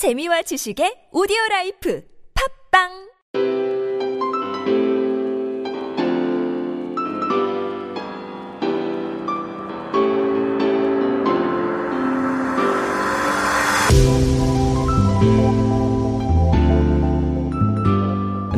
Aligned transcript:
재미와 0.00 0.40
지식의 0.48 1.12
오디오 1.12 1.36
라이프. 1.50 2.00
팟빵 2.32 3.09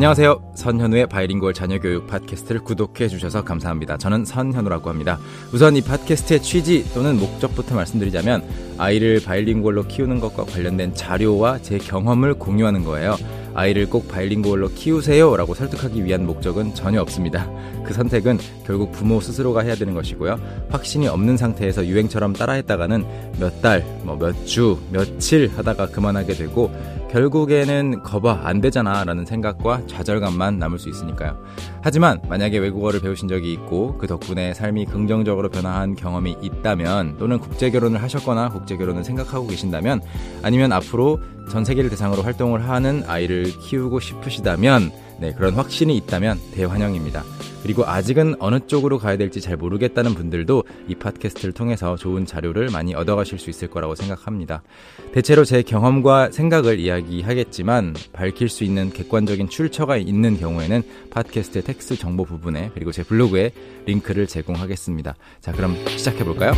안녕하세요. 0.02 0.54
선현우의 0.56 1.06
bilingual 1.06 1.54
자녀교육 1.54 2.08
팟캐스트를 2.08 2.64
구독해 2.64 3.06
주셔서 3.06 3.44
감사합니다. 3.44 3.98
저는 3.98 4.24
선현우라고 4.24 4.90
합니다. 4.90 5.20
우선 5.52 5.76
이 5.76 5.80
팟캐스트의 5.80 6.42
취지 6.42 6.92
또는 6.92 7.20
목적부터 7.20 7.76
말씀드리자면 7.76 8.42
아이를 8.78 9.20
바이링구얼로 9.24 9.84
키우는 9.84 10.18
것과 10.18 10.46
관련된 10.46 10.96
자료와 10.96 11.62
제 11.62 11.78
경험을 11.78 12.34
공유하는 12.34 12.82
거예요. 12.82 13.14
아이를 13.54 13.88
꼭 13.88 14.08
바이링구얼로 14.08 14.70
키우세요 14.70 15.36
라고 15.36 15.54
설득하기 15.54 16.04
위한 16.04 16.26
목적은 16.26 16.74
전혀 16.74 17.00
없습니다. 17.00 17.48
그 17.84 17.94
선택은 17.94 18.38
결국 18.66 18.90
부모 18.90 19.20
스스로가 19.20 19.60
해야 19.60 19.76
되는 19.76 19.94
것이고요. 19.94 20.36
확신이 20.70 21.06
없는 21.06 21.36
상태에서 21.36 21.86
유행처럼 21.86 22.32
따라했다가는 22.32 23.04
몇 23.38 23.62
달, 23.62 23.84
뭐 24.02 24.16
몇 24.16 24.46
주, 24.46 24.78
며칠 24.90 25.48
하다가 25.54 25.90
그만하게 25.90 26.34
되고 26.34 26.72
결국에는 27.12 28.02
거봐 28.02 28.40
안 28.44 28.62
되잖아 28.62 29.04
라는 29.04 29.26
생각과 29.26 29.86
좌절감만 29.86 30.58
남을 30.58 30.78
수 30.78 30.88
있으니까요. 30.88 31.38
하지만 31.82 32.22
만약에 32.28 32.56
외국어를 32.56 33.00
배우신 33.00 33.28
적이 33.28 33.52
있고 33.52 33.98
그 33.98 34.06
덕분에 34.06 34.54
삶이 34.54 34.86
긍정적으로 34.86 35.50
변화한 35.50 35.94
경험이 35.94 36.38
있다면 36.40 37.18
또는 37.18 37.38
국제 37.38 37.70
결혼을 37.70 38.02
하셨거나 38.02 38.48
국제 38.48 38.78
결혼을 38.78 39.04
생각하고 39.04 39.46
계신다면 39.46 40.00
아니면 40.42 40.72
앞으로 40.72 41.20
전 41.50 41.66
세계를 41.66 41.90
대상으로 41.90 42.22
활동을 42.22 42.66
하는 42.66 43.02
아이를 43.06 43.44
키우고 43.58 44.00
싶으시다면 44.00 44.90
네, 45.22 45.32
그런 45.32 45.54
확신이 45.54 45.96
있다면 45.98 46.40
대환영입니다. 46.52 47.22
그리고 47.62 47.86
아직은 47.86 48.34
어느 48.40 48.58
쪽으로 48.66 48.98
가야 48.98 49.16
될지 49.16 49.40
잘 49.40 49.56
모르겠다는 49.56 50.14
분들도 50.14 50.64
이 50.88 50.96
팟캐스트를 50.96 51.52
통해서 51.52 51.94
좋은 51.94 52.26
자료를 52.26 52.70
많이 52.70 52.92
얻어가실 52.92 53.38
수 53.38 53.48
있을 53.48 53.70
거라고 53.70 53.94
생각합니다. 53.94 54.64
대체로 55.12 55.44
제 55.44 55.62
경험과 55.62 56.32
생각을 56.32 56.80
이야기하겠지만 56.80 57.94
밝힐 58.12 58.48
수 58.48 58.64
있는 58.64 58.90
객관적인 58.90 59.48
출처가 59.48 59.96
있는 59.96 60.40
경우에는 60.40 60.82
팟캐스트의 61.10 61.62
텍스트 61.62 61.96
정보 61.96 62.24
부분에 62.24 62.72
그리고 62.74 62.90
제 62.90 63.04
블로그에 63.04 63.52
링크를 63.86 64.26
제공하겠습니다. 64.26 65.14
자, 65.40 65.52
그럼 65.52 65.76
시작해 65.86 66.24
볼까요? 66.24 66.52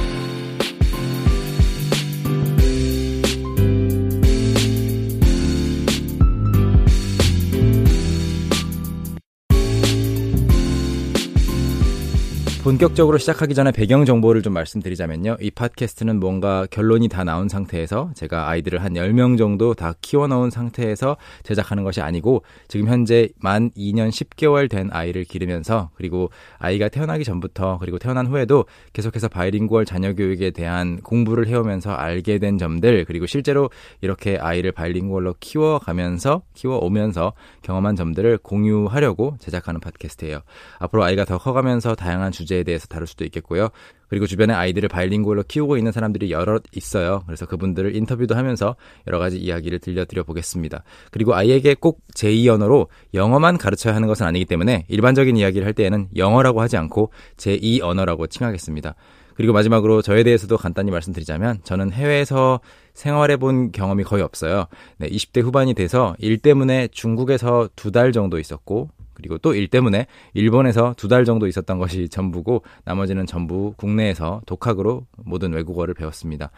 본격적으로 12.65 13.19
시작하기 13.19 13.55
전에 13.55 13.73
배경 13.73 14.07
정보를 14.07 14.41
좀 14.41 14.55
말씀드리자면요. 14.55 15.37
이 15.39 15.51
팟캐스트는 15.51 16.19
뭔가 16.19 16.67
결론이 16.71 17.09
다 17.09 17.23
나온 17.23 17.51
상태에서 17.51 18.13
제가 18.15 18.49
아이들을 18.49 18.83
한 18.83 18.95
10명 18.95 19.37
정도 19.37 19.75
다 19.75 19.93
키워놓은 20.01 20.49
상태에서 20.49 21.19
제작하는 21.43 21.85
것이 21.85 22.01
아니고 22.01 22.43
지금 22.67 22.89
현재 22.89 23.29
만 23.39 23.71
2년 23.73 24.09
10개월 24.09 24.71
된 24.71 24.89
아이를 24.91 25.25
기르면서 25.25 25.91
그리고 25.95 26.31
아이가 26.57 26.89
태어나기 26.89 27.23
전부터 27.23 27.77
그리고 27.81 27.99
태어난 27.99 28.27
후에도 28.27 28.65
계속해서 28.95 29.29
bilingual 29.29 29.85
자녀 29.85 30.15
교육에 30.15 30.51
대한 30.51 31.03
공부를 31.03 31.47
해오면서 31.49 31.93
알게 31.93 32.39
된 32.39 32.57
점들 32.57 33.05
그리고 33.05 33.27
실제로 33.27 33.69
이렇게 34.01 34.39
아이를 34.39 34.73
bilingual로 34.73 35.35
키워가면서 35.39 36.41
키워오면서 36.55 37.35
경험한 37.61 37.95
점들을 37.95 38.39
공유하려고 38.39 39.37
제작하는 39.39 39.81
팟캐스트예요. 39.81 40.41
앞으로 40.79 41.05
아이가 41.05 41.27
더 41.27 41.37
커가면서 41.37 41.95
다양한 41.95 42.33
주제 42.33 42.55
문제에 42.55 42.63
대해서 42.65 42.87
다룰 42.87 43.07
수도 43.07 43.25
있겠고요. 43.25 43.69
그리고 44.09 44.27
주변에 44.27 44.53
아이들을 44.53 44.89
바이링구얼로 44.89 45.45
키우고 45.45 45.77
있는 45.77 45.93
사람들이 45.93 46.31
여러 46.31 46.61
있어요. 46.73 47.23
그래서 47.27 47.47
그분들을 47.47 47.95
인터뷰도 47.97 48.35
하면서 48.35 48.77
여러 49.07 49.19
가지 49.19 49.39
이야기를 49.39 49.79
들려드려 49.79 50.25
보겠습니다. 50.25 50.85
그리고 51.11 51.35
아이에게 51.35 51.75
꼭 51.75 52.01
제2 52.15 52.49
언어로 52.49 52.89
영어만 53.15 53.59
가르쳐야 53.59 53.95
하는 53.95 54.09
것은 54.09 54.27
아니기 54.27 54.45
때문에 54.45 54.85
일반적인 54.89 55.37
이야기를 55.37 55.67
할 55.67 55.73
때에는 55.73 56.09
영어라고 56.17 56.61
하지 56.61 56.77
않고 56.77 57.11
제2 57.37 57.83
언어라고 57.83 58.27
칭하겠습니다. 58.27 58.95
그리고 59.35 59.53
마지막으로 59.53 60.01
저에 60.01 60.23
대해서도 60.23 60.57
간단히 60.57 60.93
말씀드리자면 60.93 61.59
저는 61.65 61.91
해외에서 61.93 62.61
생활해 62.95 63.37
본 63.37 63.73
경험이 63.73 64.05
거의 64.05 64.23
없어요. 64.23 64.67
네, 64.99 65.09
20대 65.09 65.43
후반이 65.43 65.75
돼서 65.75 66.15
일 66.19 66.39
때문에 66.39 66.89
중국에서 66.93 67.69
두 67.75 67.91
달 67.91 68.13
정도 68.13 68.39
있었고 68.39 68.91
그리고 69.29 69.39
또 69.39 69.55
일 69.55 69.69
때문에 69.69 70.07
일본에서 70.35 70.95
두 70.97 71.09
달 71.09 71.25
정도 71.25 71.47
있었던 71.47 71.79
것이 71.79 72.09
전부고 72.09 72.63
나머지는 72.85 73.27
전부 73.27 73.73
국내에서 73.77 74.43
독학으로 74.47 75.07
모든 75.25 75.53
외국어를 75.53 75.95
배웠습니다. 75.95 76.51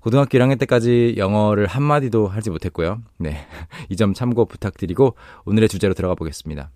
고등학교 0.00 0.38
1학년 0.38 0.58
때까지 0.58 1.14
영어를 1.18 1.66
한마디도 1.66 2.26
하지 2.28 2.50
못했고요. 2.50 3.02
네. 3.18 3.36
이 3.90 3.96
점 3.96 4.14
참고 4.14 4.46
부탁드리고 4.46 5.14
오늘의 5.44 5.68
주제로 5.68 5.92
들어가 5.94 6.14
보겠습니다. 6.14 6.70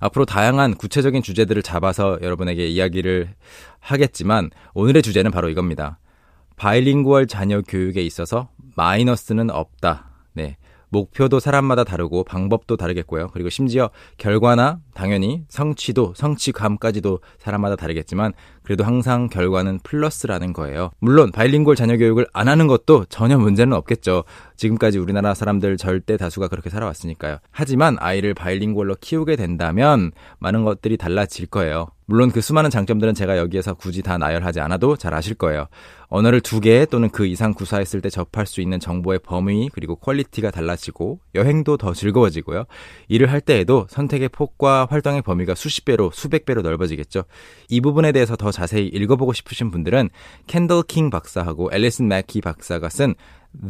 앞으로 0.00 0.24
다양한 0.24 0.74
구체적인 0.74 1.22
주제들을 1.22 1.62
잡아서 1.62 2.18
여러분에게 2.22 2.66
이야기를 2.66 3.34
하겠지만 3.80 4.50
오늘의 4.74 5.02
주제는 5.02 5.30
바로 5.30 5.48
이겁니다. 5.48 5.98
바이링구얼 6.56 7.26
자녀 7.26 7.60
교육에 7.62 8.02
있어서 8.02 8.48
마이너스는 8.76 9.50
없다. 9.50 10.10
네. 10.34 10.56
목표도 10.92 11.40
사람마다 11.40 11.84
다르고 11.84 12.22
방법도 12.24 12.76
다르겠고요. 12.76 13.28
그리고 13.32 13.48
심지어 13.48 13.90
결과나 14.18 14.78
당연히 14.94 15.44
성취도, 15.48 16.12
성취감까지도 16.14 17.20
사람마다 17.38 17.76
다르겠지만 17.76 18.34
그래도 18.62 18.84
항상 18.84 19.28
결과는 19.28 19.80
플러스라는 19.82 20.52
거예요. 20.52 20.90
물론 21.00 21.32
바일링골 21.32 21.76
자녀 21.76 21.96
교육을 21.96 22.26
안 22.32 22.48
하는 22.48 22.66
것도 22.66 23.06
전혀 23.08 23.36
문제는 23.38 23.76
없겠죠. 23.76 24.24
지금까지 24.56 24.98
우리나라 24.98 25.34
사람들 25.34 25.76
절대 25.76 26.16
다수가 26.16 26.48
그렇게 26.48 26.70
살아왔으니까요. 26.70 27.38
하지만 27.50 27.96
아이를 27.98 28.34
바일링골로 28.34 28.96
키우게 29.00 29.36
된다면 29.36 30.12
많은 30.38 30.64
것들이 30.64 30.96
달라질 30.96 31.46
거예요. 31.46 31.88
물론 32.06 32.30
그 32.30 32.40
수많은 32.40 32.68
장점들은 32.68 33.14
제가 33.14 33.38
여기에서 33.38 33.74
굳이 33.74 34.02
다 34.02 34.18
나열하지 34.18 34.60
않아도 34.60 34.96
잘 34.96 35.14
아실 35.14 35.34
거예요. 35.34 35.66
언어를 36.08 36.40
두 36.40 36.60
개 36.60 36.84
또는 36.84 37.08
그 37.08 37.26
이상 37.26 37.54
구사했을 37.54 38.02
때 38.02 38.10
접할 38.10 38.46
수 38.46 38.60
있는 38.60 38.78
정보의 38.78 39.20
범위 39.24 39.68
그리고 39.72 39.96
quality가 39.96 40.50
달라지고 40.50 41.20
여행도 41.34 41.78
더 41.78 41.94
즐거워지고요. 41.94 42.64
일을 43.08 43.32
할 43.32 43.40
때에도 43.40 43.86
선택의 43.88 44.28
폭과 44.28 44.86
활동의 44.90 45.22
범위가 45.22 45.54
수십 45.54 45.86
배로 45.86 46.10
수백 46.12 46.44
배로 46.44 46.60
넓어지겠죠. 46.62 47.24
이 47.70 47.80
부분에 47.80 48.12
대해서 48.12 48.36
더 48.36 48.51
자세히 48.52 48.86
읽어보고 48.86 49.32
싶으신 49.32 49.70
분들은 49.70 50.10
켄달 50.46 50.82
킹 50.82 51.10
박사하고 51.10 51.70
앨리슨 51.72 52.08
맥키 52.08 52.40
박사가 52.40 52.88
쓴 52.88 53.14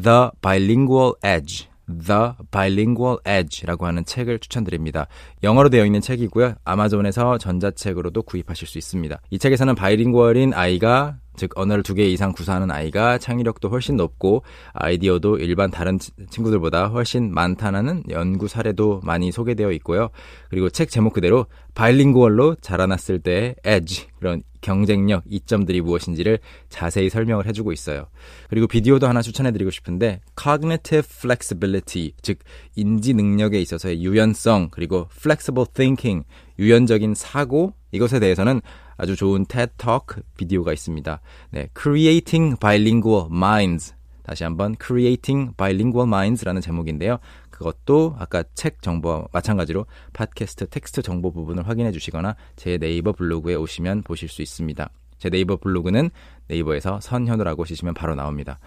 The 0.02 0.30
Bilingual 0.40 1.14
Edge 1.24 1.68
The 1.86 2.32
Bilingual 2.50 3.18
Edge라고 3.26 3.86
하는 3.86 4.04
책을 4.04 4.38
추천드립니다. 4.38 5.06
영어로 5.42 5.68
되어 5.68 5.84
있는 5.84 6.00
책이고요. 6.00 6.54
아마존에서 6.64 7.38
전자책으로도 7.38 8.22
구입하실 8.22 8.68
수 8.68 8.78
있습니다. 8.78 9.20
이 9.30 9.38
책에서는 9.38 9.74
bilingual인 9.74 10.54
아이가 10.54 11.16
즉 11.36 11.50
언어를 11.54 11.82
두 11.82 11.94
개 11.94 12.04
이상 12.08 12.32
구사하는 12.32 12.70
아이가 12.70 13.18
창의력도 13.18 13.68
훨씬 13.68 13.96
높고 13.96 14.42
아이디어도 14.72 15.38
일반 15.38 15.70
다른 15.70 15.98
친구들보다 15.98 16.88
훨씬 16.88 17.32
많다는 17.32 18.04
연구 18.10 18.48
사례도 18.48 19.00
많이 19.04 19.30
소개되어 19.30 19.72
있고요. 19.72 20.08
그리고 20.48 20.70
책 20.70 20.90
제목 20.90 21.12
그대로 21.12 21.46
바일링구얼로 21.74 22.56
자라났을 22.60 23.18
때의 23.18 23.56
edge 23.66 24.06
그런 24.18 24.42
경쟁력 24.60 25.24
이점들이 25.26 25.80
무엇인지를 25.80 26.38
자세히 26.68 27.10
설명을 27.10 27.46
해주고 27.46 27.72
있어요. 27.72 28.06
그리고 28.48 28.66
비디오도 28.66 29.08
하나 29.08 29.20
추천해드리고 29.20 29.70
싶은데 29.70 30.20
cognitive 30.40 31.08
flexibility 31.18 32.12
즉 32.22 32.38
인지 32.76 33.12
능력에 33.12 33.60
있어서의 33.60 34.02
유연성 34.02 34.68
그리고 34.70 35.08
flexible 35.16 35.66
thinking 35.74 36.24
유연적인 36.58 37.14
사고 37.14 37.74
이것에 37.90 38.20
대해서는 38.20 38.60
아주 39.02 39.16
좋은 39.16 39.44
TED 39.46 39.72
Talk 39.78 40.22
비디오가 40.36 40.72
있습니다. 40.72 41.20
네, 41.50 41.68
Creating 41.76 42.56
Bilingual 42.60 43.26
Minds. 43.32 43.96
다시 44.22 44.44
한번 44.44 44.76
Creating 44.80 45.56
Bilingual 45.56 46.06
Minds라는 46.06 46.60
제목인데요. 46.60 47.18
그것도 47.50 48.14
아까 48.16 48.44
책 48.54 48.80
정보와 48.80 49.26
마찬가지로 49.32 49.86
팟캐스트 50.12 50.68
텍스트 50.68 51.02
정보 51.02 51.32
부분을 51.32 51.66
확인해 51.66 51.90
주시거나 51.90 52.36
제 52.54 52.78
네이버 52.78 53.10
블로그에 53.10 53.56
오시면 53.56 54.04
보실 54.04 54.28
수 54.28 54.40
있습니다. 54.40 54.88
제 55.18 55.30
네이버 55.30 55.56
블로그는 55.56 56.10
네이버에서 56.46 57.00
선현우라고 57.00 57.64
치시면 57.64 57.94
바로 57.94 58.14
나옵니다. 58.14 58.60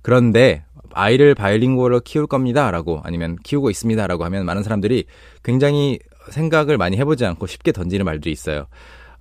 그런데 0.00 0.64
아이를 0.94 1.34
바이링구얼로 1.34 2.00
키울 2.00 2.26
겁니다라고 2.26 3.02
아니면 3.04 3.36
키우고 3.42 3.68
있습니다라고 3.68 4.24
하면 4.24 4.46
많은 4.46 4.62
사람들이 4.62 5.04
굉장히 5.42 5.98
생각을 6.30 6.78
많이 6.78 6.96
해보지 6.96 7.26
않고 7.26 7.46
쉽게 7.46 7.72
던지는 7.72 8.06
말들이 8.06 8.32
있어요. 8.32 8.68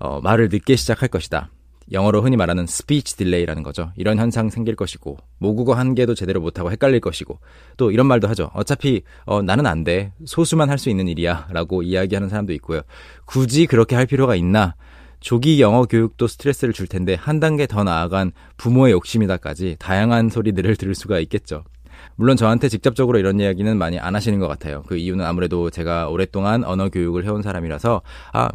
어, 0.05 0.21
말을 0.21 0.49
늦게 0.51 0.75
시작할 0.75 1.09
것이다. 1.09 1.49
영어로 1.91 2.21
흔히 2.21 2.35
말하는 2.35 2.65
speech 2.65 3.15
delay라는 3.17 3.61
거죠. 3.61 3.91
이런 3.95 4.17
현상 4.17 4.49
생길 4.49 4.75
것이고 4.75 5.17
모국어 5.37 5.73
한 5.73 5.93
개도 5.93 6.15
제대로 6.15 6.41
못하고 6.41 6.71
헷갈릴 6.71 6.99
것이고 6.99 7.39
또 7.77 7.91
이런 7.91 8.07
말도 8.07 8.27
하죠. 8.29 8.49
어차피 8.53 9.03
어, 9.25 9.41
나는 9.41 9.65
안 9.67 9.83
돼. 9.83 10.11
소수만 10.25 10.69
할 10.69 10.77
수 10.77 10.89
있는 10.89 11.07
일이야라고 11.07 11.83
이야기하는 11.83 12.29
사람도 12.29 12.53
있고요. 12.53 12.81
굳이 13.25 13.65
그렇게 13.65 13.95
할 13.95 14.05
필요가 14.05 14.35
있나? 14.35 14.75
조기 15.21 15.61
영어 15.61 15.85
교육도 15.85 16.27
스트레스를 16.27 16.73
줄 16.73 16.85
텐데 16.87 17.15
한 17.15 17.39
단계 17.39 17.65
더 17.65 17.83
나아간 17.83 18.31
부모의 18.57 18.91
욕심이다까지 18.93 19.77
다양한 19.79 20.29
소리들을 20.29 20.75
들을 20.77 20.93
수가 20.93 21.19
있겠죠. 21.19 21.63
물론 22.15 22.35
저한테 22.37 22.69
직접적으로 22.69 23.17
이런 23.17 23.39
이야기는 23.39 23.77
많이 23.77 23.99
안 23.99 24.15
하시는 24.15 24.37
것 24.39 24.47
같아요. 24.47 24.83
그 24.87 24.97
이유는 24.97 25.25
아무래도 25.25 25.69
제가 25.69 26.09
오랫동안 26.09 26.63
언어 26.63 26.89
교육을 26.89 27.25
해온 27.25 27.41
사람이라서 27.41 28.01
아 28.33 28.49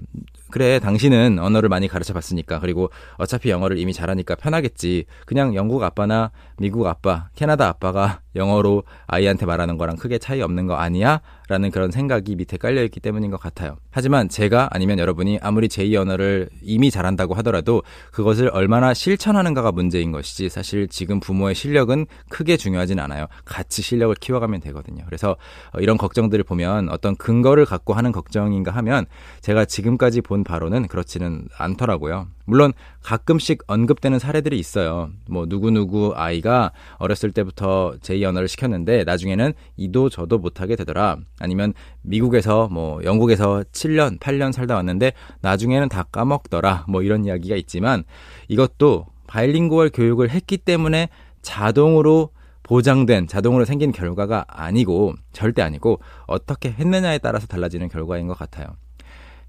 그래 0.50 0.78
당신은 0.78 1.38
언어를 1.38 1.68
많이 1.68 1.88
가르쳐 1.88 2.12
봤으니까 2.12 2.60
그리고 2.60 2.90
어차피 3.16 3.50
영어를 3.50 3.78
이미 3.78 3.92
잘하니까 3.92 4.34
편하겠지 4.34 5.04
그냥 5.26 5.54
영국 5.54 5.82
아빠나 5.82 6.30
미국 6.58 6.86
아빠 6.86 7.28
캐나다 7.34 7.68
아빠가 7.68 8.20
영어로 8.36 8.84
아이한테 9.06 9.46
말하는 9.46 9.76
거랑 9.76 9.96
크게 9.96 10.18
차이 10.18 10.40
없는 10.40 10.66
거 10.66 10.74
아니야? 10.74 11.20
라는 11.48 11.72
그런 11.72 11.90
생각이 11.90 12.36
밑에 12.36 12.56
깔려있기 12.58 13.00
때문인 13.00 13.32
것 13.32 13.40
같아요. 13.40 13.76
하지만 13.90 14.28
제가 14.28 14.68
아니면 14.70 15.00
여러분이 15.00 15.40
아무리 15.42 15.66
제2 15.66 15.96
언어를 15.96 16.48
이미 16.62 16.92
잘한다고 16.92 17.34
하더라도 17.34 17.82
그것을 18.12 18.50
얼마나 18.52 18.94
실천하는가가 18.94 19.72
문제인 19.72 20.12
것이지 20.12 20.48
사실 20.48 20.86
지금 20.86 21.18
부모의 21.18 21.56
실력은 21.56 22.06
크게 22.28 22.56
중요하진 22.56 23.00
않아요. 23.00 23.26
같이 23.44 23.82
실력을 23.82 24.14
키워가면 24.14 24.60
되거든요. 24.60 25.02
그래서 25.06 25.36
어, 25.72 25.80
이런 25.80 25.96
걱정들을 25.98 26.44
보면 26.44 26.88
어떤 26.90 27.16
근거를 27.16 27.64
갖고 27.64 27.94
하는 27.94 28.12
걱정인가 28.12 28.70
하면 28.70 29.06
제가 29.40 29.64
지금까지 29.64 30.20
본 30.40 30.44
바로는 30.44 30.88
그렇지는 30.88 31.46
않더라고요. 31.56 32.26
물론 32.44 32.72
가끔씩 33.02 33.62
언급되는 33.66 34.18
사례들이 34.18 34.58
있어요. 34.58 35.10
뭐 35.28 35.46
누구누구 35.46 36.14
아이가 36.16 36.72
어렸을 36.98 37.32
때부터 37.32 37.94
제2 38.00 38.24
언어를 38.24 38.48
시켰는데 38.48 39.04
나중에는 39.04 39.52
이도 39.76 40.08
저도 40.08 40.38
못하게 40.38 40.76
되더라. 40.76 41.18
아니면 41.38 41.74
미국에서 42.02 42.68
뭐 42.68 43.02
영국에서 43.04 43.62
7년, 43.72 44.18
8년 44.18 44.52
살다 44.52 44.74
왔는데 44.74 45.12
나중에는 45.40 45.88
다 45.88 46.04
까먹더라. 46.10 46.86
뭐 46.88 47.02
이런 47.02 47.24
이야기가 47.24 47.56
있지만 47.56 48.04
이것도 48.48 49.06
바일링구얼 49.26 49.90
교육을 49.92 50.30
했기 50.30 50.56
때문에 50.56 51.08
자동으로 51.42 52.30
보장된 52.62 53.26
자동으로 53.26 53.64
생긴 53.64 53.90
결과가 53.92 54.44
아니고 54.48 55.14
절대 55.32 55.62
아니고 55.62 56.00
어떻게 56.26 56.70
했느냐에 56.70 57.18
따라서 57.18 57.46
달라지는 57.46 57.88
결과인 57.88 58.26
것 58.26 58.38
같아요. 58.38 58.76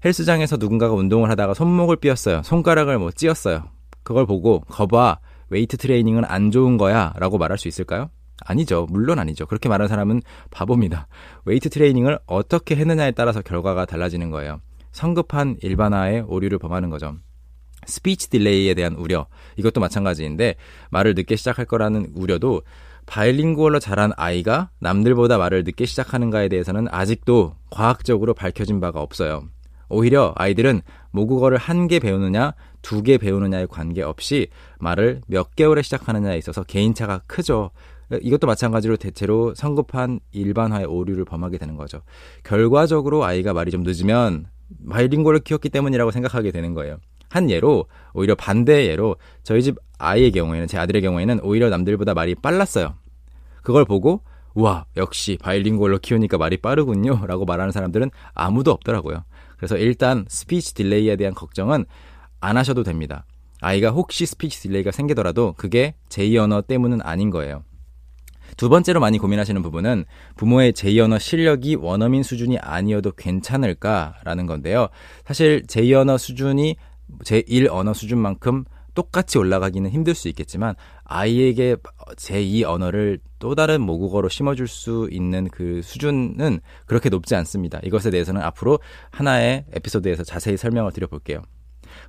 헬스장에서 0.04 0.56
누군가가 0.56 0.94
운동을 0.94 1.30
하다가 1.30 1.54
손목을 1.54 1.96
삐었어요. 1.96 2.42
손가락을 2.42 2.98
뭐 2.98 3.10
찧었어요. 3.10 3.64
그걸 4.02 4.26
보고 4.26 4.60
거봐 4.60 5.18
웨이트 5.50 5.76
트레이닝은 5.76 6.24
안 6.24 6.50
좋은 6.50 6.76
거야 6.76 7.12
라고 7.16 7.38
말할 7.38 7.58
수 7.58 7.68
있을까요? 7.68 8.10
아니죠. 8.44 8.86
물론 8.90 9.18
아니죠. 9.18 9.46
그렇게 9.46 9.68
말하는 9.68 9.88
사람은 9.88 10.22
바보입니다. 10.50 11.06
웨이트 11.44 11.68
트레이닝을 11.70 12.18
어떻게 12.26 12.74
했느냐에 12.74 13.12
따라서 13.12 13.42
결과가 13.42 13.84
달라지는 13.84 14.30
거예요. 14.30 14.60
성급한 14.90 15.56
일반화의 15.62 16.22
오류를 16.22 16.58
범하는 16.58 16.90
거죠. 16.90 17.14
speech 17.86 18.30
delay에 18.30 18.74
대한 18.74 18.94
우려. 18.94 19.26
이것도 19.56 19.80
마찬가지인데 19.80 20.56
말을 20.90 21.14
늦게 21.14 21.36
시작할 21.36 21.64
거라는 21.64 22.12
우려도 22.14 22.62
bilingual로 23.06 23.80
자란 23.80 24.12
아이가 24.16 24.70
남들보다 24.80 25.38
말을 25.38 25.64
늦게 25.64 25.86
시작하는가에 25.86 26.48
대해서는 26.48 26.86
아직도 26.90 27.56
과학적으로 27.70 28.34
밝혀진 28.34 28.80
바가 28.80 29.00
없어요. 29.00 29.48
오히려 29.92 30.32
아이들은 30.36 30.82
모국어를 31.10 31.58
한 31.58 31.86
개 31.86 31.98
배우느냐, 31.98 32.54
두 32.80 33.02
개 33.02 33.18
배우느냐에 33.18 33.66
관계없이 33.66 34.48
말을 34.78 35.20
몇 35.26 35.54
개월에 35.54 35.82
시작하느냐에 35.82 36.38
있어서 36.38 36.64
개인차가 36.64 37.20
크죠. 37.26 37.70
이것도 38.20 38.46
마찬가지로 38.46 38.96
대체로 38.96 39.54
성급한 39.54 40.20
일반화의 40.32 40.86
오류를 40.86 41.24
범하게 41.24 41.58
되는 41.58 41.76
거죠. 41.76 42.02
결과적으로 42.44 43.24
아이가 43.24 43.52
말이 43.52 43.70
좀 43.70 43.82
늦으면 43.82 44.46
bilingual을 44.90 45.40
키웠기 45.40 45.68
때문이라고 45.70 46.10
생각하게 46.10 46.50
되는 46.50 46.74
거예요. 46.74 46.98
한 47.30 47.48
예로 47.50 47.86
오히려 48.12 48.34
반대의 48.34 48.88
예로 48.88 49.16
저희 49.42 49.62
집 49.62 49.76
아이의 49.98 50.32
경우에는 50.32 50.66
제 50.66 50.76
아들의 50.78 51.00
경우에는 51.00 51.40
오히려 51.42 51.70
남들보다 51.70 52.12
말이 52.12 52.34
빨랐어요. 52.34 52.94
그걸 53.62 53.84
보고 53.86 54.20
와 54.54 54.84
역시 54.98 55.38
bilingual로 55.40 55.98
키우니까 55.98 56.36
말이 56.36 56.58
빠르군요라고 56.58 57.46
말하는 57.46 57.72
사람들은 57.72 58.10
아무도 58.34 58.70
없더라고요. 58.72 59.24
그래서 59.62 59.76
일단 59.76 60.24
speech 60.26 60.74
delay에 60.74 61.14
대한 61.14 61.34
걱정은 61.34 61.84
안 62.40 62.56
하셔도 62.56 62.82
됩니다. 62.82 63.24
아이가 63.60 63.90
혹시 63.90 64.26
speech 64.26 64.60
delay가 64.62 64.90
생기더라도 64.90 65.54
그게 65.56 65.94
제2 66.08 66.36
언어 66.38 66.62
때문은 66.62 67.00
아닌 67.00 67.30
거예요. 67.30 67.62
두 68.56 68.68
번째로 68.68 68.98
많이 68.98 69.18
고민하시는 69.18 69.62
부분은 69.62 70.04
부모의 70.34 70.72
제2 70.72 71.04
언어 71.04 71.16
실력이 71.20 71.76
원어민 71.76 72.24
수준이 72.24 72.58
아니어도 72.58 73.12
괜찮을까라는 73.12 74.46
건데요. 74.46 74.88
사실 75.24 75.62
제2 75.68 75.92
언어 75.92 76.18
수준이 76.18 76.74
제1 77.22 77.68
언어 77.70 77.94
수준만큼 77.94 78.64
똑같이 78.94 79.38
올라가기는 79.38 79.90
힘들 79.90 80.14
수 80.14 80.28
있겠지만 80.28 80.74
아이에게 81.04 81.76
제2 82.16 82.64
언어를 82.64 83.18
또 83.38 83.54
다른 83.54 83.80
모국어로 83.80 84.28
심어줄 84.28 84.68
수 84.68 85.08
있는 85.10 85.48
그 85.48 85.80
수준은 85.82 86.60
그렇게 86.86 87.08
높지 87.08 87.34
않습니다. 87.36 87.80
이것에 87.82 88.10
대해서는 88.10 88.40
앞으로 88.42 88.78
하나의 89.10 89.64
에피소드에서 89.72 90.24
자세히 90.24 90.56
설명을 90.56 90.92
드려볼게요. 90.92 91.42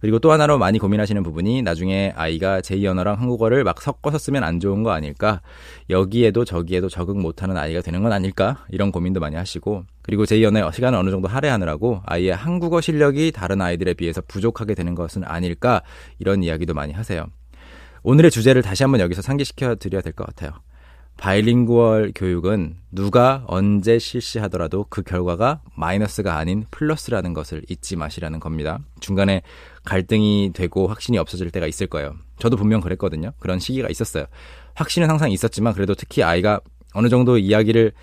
그리고 0.01 0.19
또 0.19 0.31
하나로 0.31 0.57
많이 0.57 0.79
고민하시는 0.79 1.21
부분이 1.23 1.61
나중에 1.61 2.13
아이가 2.15 2.61
제2 2.61 2.85
언어랑 2.85 3.19
한국어를 3.19 3.63
막 3.63 3.81
섞어서 3.81 4.17
쓰면 4.17 4.43
안 4.43 4.59
좋은 4.59 4.83
거 4.83 4.91
아닐까? 4.91 5.41
여기에도 5.89 6.45
저기에도 6.45 6.89
적응 6.89 7.21
못하는 7.21 7.57
아이가 7.57 7.81
되는 7.81 8.01
건 8.03 8.11
아닐까? 8.11 8.65
이런 8.69 8.91
고민도 8.91 9.19
많이 9.19 9.35
하시고 9.35 9.83
그리고 10.01 10.23
제2 10.23 10.45
언어의 10.45 10.71
시간을 10.73 10.97
어느 10.97 11.09
정도 11.11 11.27
할애하느라고 11.27 12.01
아이의 12.05 12.35
한국어 12.35 12.81
실력이 12.81 13.31
다른 13.31 13.61
아이들에 13.61 13.93
비해서 13.93 14.21
부족하게 14.27 14.75
되는 14.75 14.95
것은 14.95 15.23
아닐까? 15.25 15.81
이런 16.19 16.43
이야기도 16.43 16.73
많이 16.73 16.93
하세요. 16.93 17.25
오늘의 18.03 18.31
주제를 18.31 18.61
다시 18.61 18.83
한번 18.83 18.99
여기서 18.99 19.21
상기시켜 19.21 19.75
드려야 19.75 20.01
될 20.01 20.13
것 20.13 20.25
같아요. 20.25 20.51
bilingual 21.17 22.11
교육은 22.15 22.75
누가 22.91 23.43
언제 23.47 23.97
실시하더라도 23.99 24.85
그 24.89 25.03
결과가 25.03 25.61
마이너스가 25.75 26.37
아닌 26.37 26.65
플러스라는 26.71 27.33
것을 27.33 27.63
잊지 27.69 27.95
마시라는 27.95 28.39
겁니다. 28.39 28.79
중간에 28.99 29.41
갈등이 29.85 30.51
되고 30.53 30.87
확신이 30.87 31.17
없어질 31.17 31.49
때가 31.51 31.67
있을 31.67 31.87
거예요. 31.87 32.15
저도 32.39 32.57
분명 32.57 32.81
그랬거든요. 32.81 33.31
그런 33.39 33.59
시기가 33.59 33.89
있었어요. 33.89 34.25
확신은 34.75 35.09
항상 35.09 35.31
있었지만 35.31 35.73
그래도 35.73 35.95
특히 35.95 36.23
아이가 36.23 36.59
어느 36.93 37.07
정도 37.09 37.37
이야기를 37.37 37.93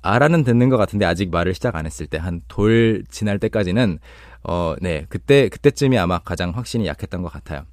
알아는 0.00 0.44
듣는 0.44 0.68
것 0.68 0.76
같은데 0.76 1.04
아직 1.04 1.30
말을 1.30 1.54
시작 1.54 1.74
안 1.74 1.84
했을 1.84 2.06
때 2.06 2.18
한 2.18 2.40
돌 2.48 3.02
지날 3.10 3.38
때까지는 3.40 3.98
어, 4.44 4.76
네, 4.80 5.04
그때 5.08 5.48
그때쯤이 5.48 5.98
아마 5.98 6.18
가장 6.20 6.50
확신이 6.50 6.86
약했던 6.86 7.22
것 7.22 7.32
같아요. 7.32 7.64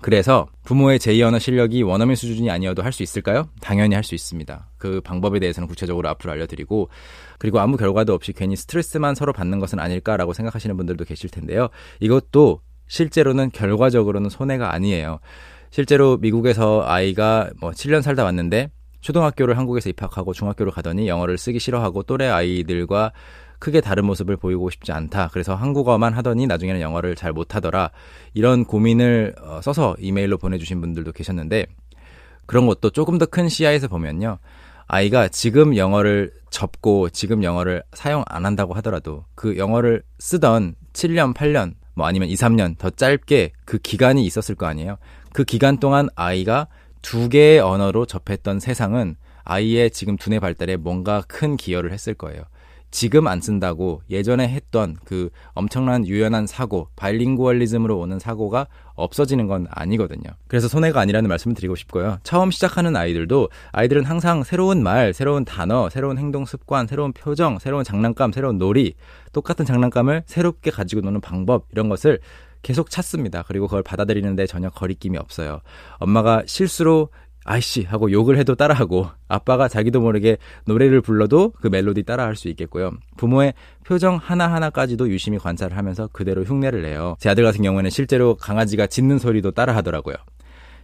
그래서 0.00 0.46
부모의 0.64 0.98
제2 0.98 1.22
언어 1.26 1.38
실력이 1.38 1.82
원어민 1.82 2.16
수준이 2.16 2.50
아니어도 2.50 2.82
할 2.82 2.92
수 2.92 3.02
있을까요? 3.02 3.48
당연히 3.60 3.94
할 3.94 4.02
수 4.02 4.14
있습니다. 4.14 4.70
그 4.78 5.00
방법에 5.02 5.38
대해서는 5.38 5.68
구체적으로 5.68 6.08
앞으로 6.08 6.32
알려드리고 6.32 6.88
그리고 7.38 7.60
아무 7.60 7.76
결과도 7.76 8.14
없이 8.14 8.32
괜히 8.32 8.56
스트레스만 8.56 9.14
서로 9.14 9.32
받는 9.32 9.60
것은 9.60 9.78
아닐까라고 9.78 10.32
생각하시는 10.32 10.76
분들도 10.76 11.04
계실 11.04 11.30
텐데요. 11.30 11.68
이것도 12.00 12.60
실제로는 12.88 13.50
결과적으로는 13.52 14.30
손해가 14.30 14.74
아니에요. 14.74 15.20
실제로 15.70 16.16
미국에서 16.16 16.82
아이가 16.84 17.50
뭐 17.60 17.70
7년 17.70 18.02
살다 18.02 18.24
왔는데 18.24 18.70
초등학교를 19.00 19.56
한국에서 19.56 19.88
입학하고 19.90 20.32
중학교를 20.32 20.72
가더니 20.72 21.08
영어를 21.08 21.38
쓰기 21.38 21.58
싫어하고 21.58 22.02
또래 22.02 22.26
아이들과 22.26 23.12
크게 23.60 23.80
다른 23.80 24.04
모습을 24.06 24.36
보이고 24.36 24.68
싶지 24.70 24.90
않다. 24.90 25.28
그래서 25.32 25.54
한국어만 25.54 26.14
하더니 26.14 26.48
나중에는 26.48 26.80
영어를 26.80 27.14
잘 27.14 27.32
못하더라. 27.32 27.90
이런 28.34 28.64
고민을 28.64 29.36
어, 29.40 29.60
써서 29.62 29.94
이메일로 30.00 30.38
보내주신 30.38 30.80
분들도 30.80 31.12
계셨는데 31.12 31.66
그런 32.46 32.66
것도 32.66 32.90
조금 32.90 33.18
더 33.18 33.26
큰 33.26 33.48
시야에서 33.48 33.86
보면요. 33.86 34.38
아이가 34.88 35.28
지금 35.28 35.76
영어를 35.76 36.32
접고 36.50 37.10
지금 37.10 37.44
영어를 37.44 37.84
사용 37.92 38.24
안 38.26 38.44
한다고 38.44 38.74
하더라도 38.74 39.24
그 39.36 39.56
영어를 39.56 40.02
쓰던 40.18 40.74
7년, 40.92 41.32
8년, 41.32 41.74
뭐 41.94 42.06
아니면 42.06 42.28
2, 42.28 42.34
3년 42.34 42.76
더 42.76 42.90
짧게 42.90 43.52
그 43.64 43.78
기간이 43.78 44.24
있었을 44.26 44.56
거 44.56 44.66
아니에요. 44.66 44.98
그 45.32 45.44
기간 45.44 45.78
동안 45.78 46.08
아이가 46.16 46.66
두 47.02 47.28
개의 47.28 47.60
언어로 47.60 48.06
접했던 48.06 48.58
세상은 48.58 49.14
아이의 49.44 49.90
지금 49.92 50.16
두뇌 50.16 50.40
발달에 50.40 50.76
뭔가 50.76 51.22
큰 51.28 51.56
기여를 51.56 51.92
했을 51.92 52.14
거예요. 52.14 52.42
지금 52.90 53.26
안 53.26 53.40
쓴다고 53.40 54.02
예전에 54.10 54.48
했던 54.48 54.96
그 55.04 55.30
엄청난 55.52 56.06
유연한 56.06 56.46
사고, 56.46 56.88
바일링구얼리즘으로 56.96 57.98
오는 57.98 58.18
사고가 58.18 58.66
없어지는 58.94 59.46
건 59.46 59.66
아니거든요. 59.70 60.30
그래서 60.48 60.68
손해가 60.68 61.00
아니라는 61.00 61.28
말씀을 61.28 61.54
드리고 61.54 61.76
싶고요. 61.76 62.18
처음 62.22 62.50
시작하는 62.50 62.96
아이들도 62.96 63.48
아이들은 63.72 64.04
항상 64.04 64.42
새로운 64.42 64.82
말, 64.82 65.14
새로운 65.14 65.44
단어, 65.44 65.88
새로운 65.88 66.18
행동 66.18 66.44
습관, 66.44 66.86
새로운 66.86 67.12
표정, 67.12 67.58
새로운 67.58 67.84
장난감, 67.84 68.32
새로운 68.32 68.58
놀이, 68.58 68.94
똑같은 69.32 69.64
장난감을 69.64 70.24
새롭게 70.26 70.70
가지고 70.70 71.02
노는 71.02 71.20
방법 71.20 71.66
이런 71.72 71.88
것을 71.88 72.18
계속 72.62 72.90
찾습니다. 72.90 73.44
그리고 73.46 73.66
그걸 73.66 73.82
받아들이는데 73.82 74.46
전혀 74.46 74.68
거리낌이 74.68 75.16
없어요. 75.16 75.60
엄마가 75.98 76.42
실수로 76.46 77.08
아이씨 77.44 77.82
하고 77.82 78.12
욕을 78.12 78.36
해도 78.36 78.54
따라하고 78.54 79.08
아빠가 79.28 79.68
자기도 79.68 80.00
모르게 80.00 80.36
노래를 80.66 81.00
불러도 81.00 81.52
그 81.60 81.68
멜로디 81.68 82.02
따라할 82.02 82.36
수 82.36 82.48
있겠고요. 82.48 82.92
부모의 83.16 83.54
표정 83.84 84.16
하나하나까지도 84.16 85.08
유심히 85.08 85.38
관찰을 85.38 85.76
하면서 85.76 86.08
그대로 86.12 86.44
흉내를 86.44 86.82
내요. 86.82 87.16
제 87.18 87.30
아들 87.30 87.44
같은 87.44 87.62
경우에는 87.62 87.90
실제로 87.90 88.36
강아지가 88.36 88.86
짖는 88.86 89.18
소리도 89.18 89.52
따라하더라고요. 89.52 90.16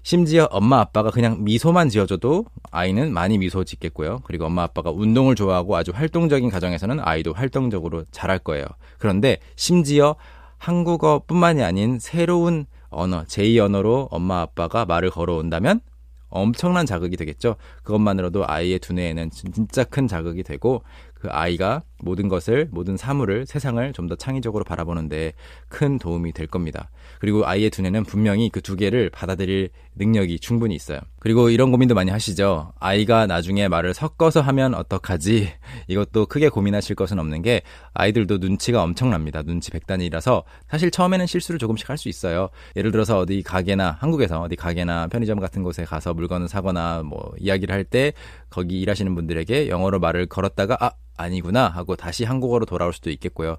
심지어 0.03 0.45
엄마 0.53 0.79
아빠가 0.79 1.11
그냥 1.11 1.43
미소만 1.43 1.89
지어줘도 1.89 2.45
아이는 2.71 3.13
많이 3.13 3.39
미소 3.39 3.65
짓겠고요. 3.65 4.21
그리고 4.23 4.47
엄마 4.47 4.63
아빠가 4.63 4.93
운동을 4.93 5.35
좋아하고 5.35 5.77
아주 5.77 5.91
활동적인 5.93 6.49
가정에서는 6.49 7.01
아이도 7.01 7.33
활동적으로 7.33 8.05
잘할 8.13 8.39
거예요. 8.39 8.67
그런데 8.99 9.39
심지어 9.57 10.15
한국어뿐만이 10.59 11.63
아닌 11.65 11.99
새로운 11.99 12.67
언어, 12.89 13.25
제2 13.25 13.59
언어로 13.59 14.09
엄마 14.13 14.43
아빠가 14.43 14.85
말을 14.85 15.11
걸어온다면 15.11 15.81
엄청난 16.29 16.87
자극이 16.87 17.17
되겠죠. 17.17 17.57
그것만으로도 17.83 18.45
아이의 18.47 18.79
두뇌에는 18.81 19.31
진짜 19.31 19.85
큰 19.85 20.09
자극이 20.09 20.43
되고 20.43 20.83
그 21.27 21.33
아이가 21.33 21.83
모든 21.99 22.29
것을 22.29 22.69
모든 22.71 22.97
사물을 22.97 23.47
세상을 23.47 23.93
좀 23.95 24.07
더 24.07 24.15
창의적으로 24.15 24.63
바라보는데 24.63 25.33
큰 25.69 25.99
도움이 25.99 26.33
될 26.33 26.47
겁니다. 26.47 26.89
그리고 27.19 27.45
아이의 27.45 27.71
두뇌는 27.71 28.05
분명히 28.05 28.49
그 28.51 28.61
두 28.61 28.77
개를 28.77 29.11
받아들일 29.11 29.71
능력이 29.97 30.39
충분히 30.39 30.75
있어요. 30.77 31.01
그리고 31.19 31.51
이런 31.51 31.71
고민도 31.73 31.95
많이 31.95 32.11
하시죠. 32.11 32.73
아이가 32.79 33.27
나중에 33.27 33.67
말을 33.69 33.95
섞어서 33.95 34.41
하면 34.43 34.75
어떡하지? 34.75 35.49
이것도 35.89 36.27
크게 36.27 36.49
고민하실 36.51 36.95
것은 36.95 37.19
없는 37.19 37.43
게 37.43 37.63
아이들도 37.95 38.39
눈치가 38.39 38.83
엄청납니다. 38.83 39.43
눈치 39.43 39.71
백단이라서 39.73 40.45
사실 40.69 40.91
처음에는 40.93 41.27
실수를 41.27 41.59
조금씩 41.59 41.89
할 41.91 41.97
수 41.97 42.09
있어요. 42.09 42.51
예를 42.77 42.93
들어서 42.93 43.19
어디 43.19 43.43
가게나 43.43 43.97
한국에서 44.01 44.43
어디 44.43 44.55
가게나 44.55 45.07
편의점 45.09 45.41
같은 45.41 45.63
곳에 45.65 45.85
가서 45.85 46.13
물건을 46.15 46.47
사거나 46.49 47.03
뭐 47.05 47.33
이야기를 47.41 47.75
할 47.75 47.85
때 47.85 48.13
거기 48.57 48.81
일하시는 48.81 49.15
분들에게 49.15 49.69
영어로 49.69 50.01
말을 50.01 50.25
걸었다가 50.29 50.79
아 50.81 50.93
아니구나 51.19 51.69
하고 51.69 51.95
다시 51.95 52.25
한국어로 52.25 52.65
돌아올 52.65 52.95
수도 52.95 53.11
있겠고요. 53.11 53.59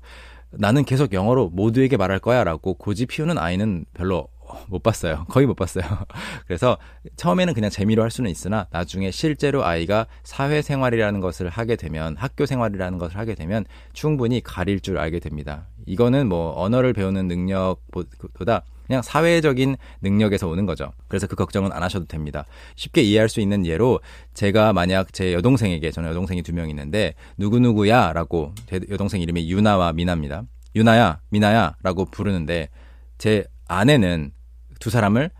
나는 0.49 0.85
계속 0.85 1.13
영어로 1.13 1.49
모두에게 1.49 1.97
말할 1.97 2.17
거야 2.17 2.43
라고 2.43 2.73
고집 2.73 3.09
피우는 3.09 3.37
아이는 3.37 3.85
별로 3.93 4.27
못 4.67 4.81
봤어요. 4.81 5.25
거의 5.29 5.45
못 5.45 5.53
봤어요. 5.53 5.85
그래서 6.47 6.79
처음에는 7.15 7.53
그냥 7.53 7.69
재미로 7.69 8.01
할 8.01 8.09
수는 8.09 8.31
있으나 8.31 8.65
나중에 8.71 9.11
실제로 9.11 9.63
아이가 9.63 10.07
사회생활이라는 10.23 11.19
것을 11.19 11.47
하게 11.49 11.75
되면 11.75 12.15
학교 12.17 12.47
생활이라는 12.47 12.97
것을 12.97 13.17
하게 13.17 13.35
되면 13.35 13.65
충분히 13.93 14.41
가릴 14.41 14.79
줄 14.79 14.97
알게 14.97 15.19
됩니다. 15.19 15.67
이거는 15.85 16.27
뭐 16.27 16.59
언어를 16.59 16.93
배우는 16.93 17.27
능력보다 17.27 18.63
그냥 18.87 19.01
사회적인 19.01 19.75
능력에서 20.01 20.47
오는 20.47 20.65
거죠. 20.65 20.91
그래서 21.07 21.27
그 21.27 21.35
걱정은 21.35 21.71
안 21.73 21.83
하셔도 21.83 22.05
됩니다. 22.05 22.45
쉽게 22.75 23.01
이해할 23.03 23.29
수 23.29 23.41
있는 23.41 23.65
예로 23.65 23.99
제가 24.33 24.73
만약 24.73 25.13
제 25.13 25.33
여동생에게 25.33 25.91
저는 25.91 26.09
여동생이 26.09 26.41
두 26.41 26.53
명 26.53 26.69
있는데 26.69 27.13
누구누구야라고 27.37 28.53
제 28.67 28.79
여동생 28.89 29.21
이름이 29.21 29.51
유나와 29.51 29.93
미나입니다. 29.93 30.43
유나야, 30.75 31.19
미나야라고 31.29 32.05
부르는데 32.05 32.69
제 33.17 33.45
아내는 33.67 34.31
두 34.79 34.89
사람을 34.89 35.31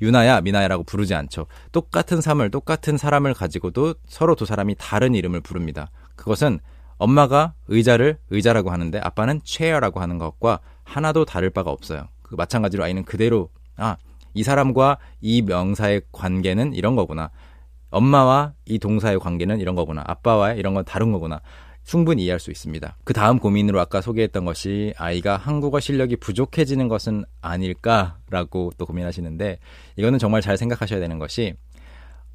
유나야, 0.00 0.40
미나야라고 0.42 0.84
부르지 0.84 1.14
않죠. 1.14 1.46
똑같은 1.72 2.20
삶을, 2.20 2.50
똑같은 2.50 2.96
사람을 2.96 3.34
가지고도 3.34 3.94
서로 4.08 4.34
두 4.34 4.46
사람이 4.46 4.76
다른 4.78 5.14
이름을 5.14 5.40
부릅니다. 5.40 5.90
그것은 6.16 6.60
엄마가 6.98 7.54
의자를 7.68 8.18
의자라고 8.30 8.70
하는데 8.70 8.98
아빠는 8.98 9.40
chair라고 9.44 10.00
하는 10.00 10.18
것과 10.18 10.60
하나도 10.84 11.24
다를 11.24 11.50
바가 11.50 11.70
없어요. 11.70 12.08
그 12.28 12.34
마찬가지로 12.34 12.84
아이는 12.84 13.04
그대로 13.04 13.50
아, 13.76 13.96
이 14.34 14.42
사람과 14.42 14.98
이 15.20 15.42
명사의 15.42 16.02
관계는 16.12 16.74
이런 16.74 16.96
거구나. 16.96 17.30
엄마와 17.90 18.52
이 18.66 18.78
동사의 18.78 19.18
관계는 19.18 19.60
이런 19.60 19.74
거구나. 19.74 20.04
아빠와의 20.06 20.58
이런 20.58 20.74
건 20.74 20.84
다른 20.84 21.12
거구나. 21.12 21.40
충분히 21.84 22.24
이해할 22.24 22.38
수 22.38 22.50
있습니다. 22.50 22.98
그 23.04 23.14
다음 23.14 23.38
고민으로 23.38 23.80
아까 23.80 24.02
소개했던 24.02 24.44
것이 24.44 24.92
아이가 24.98 25.38
한국어 25.38 25.80
실력이 25.80 26.16
부족해지는 26.16 26.86
것은 26.86 27.24
아닐까라고 27.40 28.72
또 28.76 28.84
고민하시는데 28.84 29.58
이거는 29.96 30.18
정말 30.18 30.42
잘 30.42 30.58
생각하셔야 30.58 31.00
되는 31.00 31.18
것이 31.18 31.54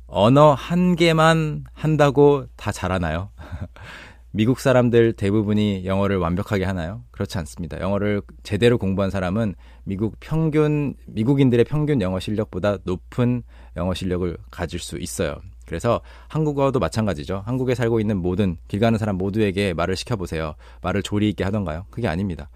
언어 0.08 0.54
한 0.54 0.96
개만 0.96 1.66
한다고 1.72 2.48
다 2.56 2.72
잘하나요? 2.72 3.30
미국 4.36 4.60
사람들 4.60 5.14
대부분이 5.14 5.86
영어를 5.86 6.18
완벽하게 6.18 6.66
하나요? 6.66 7.04
그렇지 7.12 7.38
않습니다. 7.38 7.80
영어를 7.80 8.24
제대로 8.42 8.80
공부한 8.80 9.12
사람은 9.12 9.54
미국 9.84 10.16
평균, 10.20 10.96
미국인들의 11.06 11.64
평균 11.66 12.02
영어 12.02 12.20
실력보다 12.20 12.78
높은 12.84 13.44
영어 13.78 13.94
실력을 13.94 14.36
가질 14.50 14.80
수 14.80 14.98
있어요. 14.98 15.36
그래서 15.68 16.02
한국어도 16.30 16.80
마찬가지죠. 16.80 17.44
한국에 17.46 17.76
살고 17.76 18.00
있는 18.00 18.18
모든 18.18 18.58
길 18.68 18.80
가는 18.80 18.98
사람 18.98 19.18
모두에게 19.18 19.76
말을 19.76 19.96
시켜보세요. 19.96 20.56
말을 20.82 21.04
조리 21.04 21.30
있게 21.30 21.44
하던가요? 21.44 21.86
그게 21.92 22.08
아닙니다. 22.08 22.50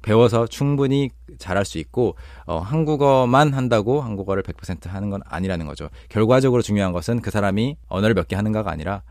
배워서 0.00 0.46
충분히 0.46 1.10
잘할 1.38 1.66
수 1.66 1.76
있고 1.76 2.16
어, 2.46 2.58
한국어만 2.58 3.52
한다고 3.52 4.00
한국어를 4.00 4.42
100% 4.42 4.88
하는 4.88 5.10
건 5.10 5.20
아니라는 5.26 5.66
거죠. 5.66 5.90
결과적으로 6.08 6.62
중요한 6.62 6.92
것은 6.92 7.20
그 7.20 7.30
사람이 7.30 7.76
언어를 7.88 8.14
몇 8.14 8.28
개 8.28 8.34
하는가가 8.34 8.70
아니라 8.70 9.02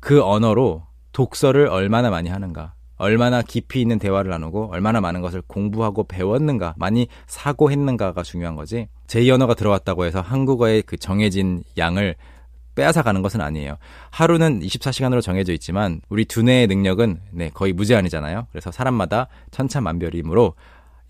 그 0.00 0.22
언어로 0.24 0.87
독서를 1.18 1.66
얼마나 1.66 2.10
많이 2.10 2.28
하는가, 2.28 2.74
얼마나 2.96 3.42
깊이 3.42 3.80
있는 3.80 3.98
대화를 3.98 4.30
나누고 4.30 4.68
얼마나 4.70 5.00
많은 5.00 5.20
것을 5.20 5.42
공부하고 5.48 6.04
배웠는가, 6.04 6.74
많이 6.76 7.08
사고했는가가 7.26 8.22
중요한 8.22 8.54
거지. 8.54 8.86
제2 9.08 9.34
언어가 9.34 9.54
들어왔다고 9.54 10.04
해서 10.04 10.20
한국어의 10.20 10.82
그 10.82 10.96
정해진 10.96 11.64
양을 11.76 12.14
빼앗아 12.76 13.02
가는 13.02 13.20
것은 13.20 13.40
아니에요. 13.40 13.78
하루는 14.10 14.60
24시간으로 14.60 15.20
정해져 15.20 15.52
있지만 15.54 16.02
우리 16.08 16.24
두뇌의 16.24 16.68
능력은 16.68 17.20
네, 17.32 17.50
거의 17.52 17.72
무제한이잖아요. 17.72 18.46
그래서 18.52 18.70
사람마다 18.70 19.26
천차만별이므로 19.50 20.54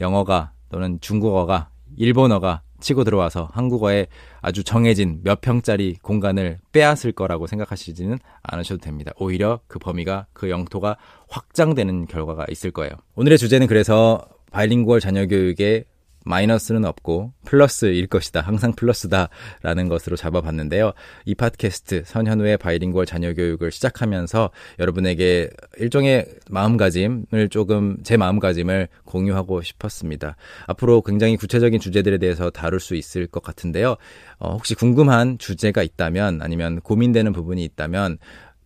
영어가 0.01 0.53
또는 0.71 0.99
중국어가 1.03 1.69
일본어가 1.99 2.63
치고 2.81 3.05
들어와서 3.05 3.49
한국어에 3.53 4.07
아주 4.41 4.65
정해진 4.65 5.21
몇 5.23 5.41
평짜리 5.41 5.97
공간을 6.03 6.59
빼앗을 6.73 7.13
거라고 7.13 7.47
생각하시지는 7.47 8.19
않으셔도 8.43 8.81
됩니다. 8.81 9.13
오히려 9.19 9.61
그 9.67 9.79
범위가 9.79 10.27
그 10.33 10.51
영토가 10.51 10.97
확장되는 11.29 12.07
결과가 12.07 12.47
있을 12.51 12.71
거예요. 12.71 12.93
오늘의 13.17 13.39
주제는 13.39 13.67
그래서 13.67 14.25
bilingual 14.53 15.01
자녀 15.01 15.27
교육의 15.27 15.85
마이너스는 16.25 16.85
없고 16.85 17.33
플러스일 17.45 18.07
것이다. 18.07 18.41
항상 18.41 18.73
플러스다라는 18.75 19.89
것으로 19.89 20.17
잡아봤는데요. 20.17 20.93
이 21.25 21.35
팟캐스트 21.35 22.03
선현우의 22.07 22.59
bilingual 22.59 23.07
자녀 23.07 23.33
교육을 23.33 23.71
시작하면서 23.71 24.51
여러분에게 24.79 25.51
일종의 25.79 26.27
마음가짐을 26.51 27.49
조금 27.51 27.97
제 28.03 28.17
마음가짐을 28.17 28.89
공유하고 29.05 29.63
싶었습니다. 29.63 30.37
앞으로 30.67 31.03
굉장히 31.03 31.37
구체적인 31.37 31.81
주제들에 31.81 32.19
대해서 32.19 32.51
다룰 32.51 32.81
수 32.81 32.95
있을 32.95 33.27
것 33.27 33.43
같은데요. 33.43 33.97
어, 34.39 34.53
혹시 34.53 34.75
궁금한 34.75 35.39
주제가 35.39 35.83
있다면 35.83 36.43
아니면 36.43 36.81
고민되는 36.81 37.33
부분이 37.33 37.65
있다면 37.65 38.19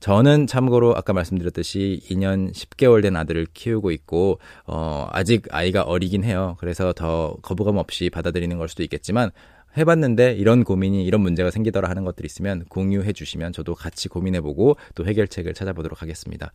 저는 0.03 0.49
참고로 0.49 0.97
아까 0.97 1.13
말씀드렸듯이 1.13 2.01
2년 2.11 2.53
10개월 2.53 3.03
된 3.03 3.15
아들을 3.15 3.47
키우고 3.55 3.93
있고 3.93 4.41
어 4.67 5.07
아직 5.13 5.47
아이가 5.53 5.83
어리긴 5.83 6.25
해요. 6.25 6.57
그래서 6.59 6.93
더 6.93 7.37
거부감 7.41 7.77
없이 7.77 8.11
받아들이는 8.11 8.59
걸 8.59 8.69
수도 8.69 8.83
있겠지만 8.83 9.31
해봤는데 9.77 10.35
이런 10.35 10.65
고민이 10.65 11.05
이런 11.05 11.21
문제가 11.21 11.51
생기더라 11.51 11.89
하는 11.89 12.05
것들이 12.05 12.27
있으면 12.27 12.65
공유해 12.69 13.13
주시면 13.13 13.53
저도 13.53 13.75
같이 13.75 14.09
고민해보고 14.09 14.77
또 14.95 15.07
해결책을 15.07 15.55
찾아보도록 15.55 16.03
하겠습니다. 16.03 16.53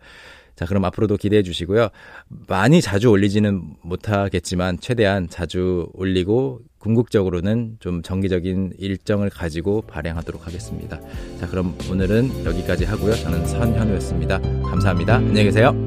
자, 0.55 0.65
그럼 0.65 0.85
앞으로도 0.85 1.17
기대해 1.17 1.43
주시고요. 1.43 1.89
많이 2.47 2.81
자주 2.81 3.09
올리지는 3.09 3.75
못하겠지만 3.81 4.79
최대한 4.79 5.29
자주 5.29 5.87
올리고 5.93 6.61
궁극적으로는 6.79 7.77
좀 7.79 8.01
정기적인 8.01 8.73
일정을 8.79 9.29
가지고 9.29 9.81
발행하도록 9.83 10.45
하겠습니다. 10.47 10.99
자, 11.39 11.47
그럼 11.47 11.77
오늘은 11.91 12.45
여기까지 12.45 12.85
하고요. 12.85 13.13
저는 13.15 13.45
선현우였습니다. 13.45 14.39
감사합니다. 14.39 15.17
안녕히 15.17 15.43
계세요. 15.43 15.86